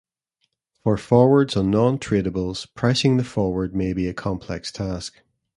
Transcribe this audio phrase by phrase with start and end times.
[0.83, 5.21] For forwards on non-tradeables, pricing the forward may be a complex task.